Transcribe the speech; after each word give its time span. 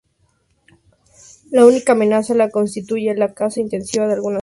La 1.51 1.63
única 1.63 1.91
amenaza 1.91 2.33
la 2.33 2.49
constituye 2.49 3.13
la 3.13 3.35
caza 3.35 3.59
intensiva 3.59 4.05
en 4.05 4.09
algunas 4.09 4.37
áreas. 4.37 4.39